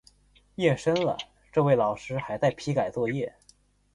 [0.55, 1.15] 夜深了，
[1.51, 3.35] 这位老师还在批改作业